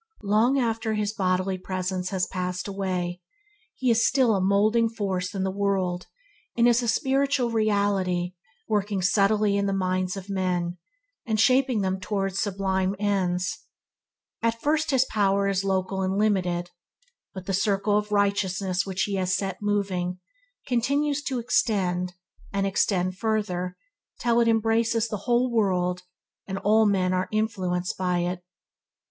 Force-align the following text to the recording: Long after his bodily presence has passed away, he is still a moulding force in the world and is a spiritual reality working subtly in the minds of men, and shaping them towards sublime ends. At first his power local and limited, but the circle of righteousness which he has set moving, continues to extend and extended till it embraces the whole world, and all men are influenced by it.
Long 0.23 0.57
after 0.57 0.95
his 0.95 1.13
bodily 1.13 1.59
presence 1.59 2.09
has 2.09 2.25
passed 2.25 2.67
away, 2.67 3.21
he 3.75 3.91
is 3.91 4.03
still 4.03 4.33
a 4.35 4.41
moulding 4.41 4.89
force 4.89 5.35
in 5.35 5.43
the 5.43 5.51
world 5.51 6.07
and 6.57 6.67
is 6.67 6.81
a 6.81 6.87
spiritual 6.87 7.51
reality 7.51 8.33
working 8.67 9.03
subtly 9.03 9.57
in 9.57 9.67
the 9.67 9.73
minds 9.73 10.17
of 10.17 10.27
men, 10.27 10.79
and 11.27 11.39
shaping 11.39 11.81
them 11.81 11.99
towards 11.99 12.39
sublime 12.39 12.95
ends. 12.97 13.59
At 14.41 14.59
first 14.59 14.89
his 14.89 15.05
power 15.05 15.53
local 15.63 16.01
and 16.01 16.17
limited, 16.17 16.71
but 17.35 17.45
the 17.45 17.53
circle 17.53 17.95
of 17.95 18.11
righteousness 18.11 18.87
which 18.87 19.03
he 19.03 19.17
has 19.17 19.37
set 19.37 19.61
moving, 19.61 20.17
continues 20.65 21.21
to 21.25 21.37
extend 21.37 22.15
and 22.51 22.65
extended 22.65 23.19
till 24.17 24.39
it 24.39 24.47
embraces 24.47 25.07
the 25.07 25.17
whole 25.27 25.51
world, 25.51 26.01
and 26.47 26.57
all 26.57 26.87
men 26.87 27.13
are 27.13 27.29
influenced 27.31 27.99
by 27.99 28.21
it. 28.21 28.43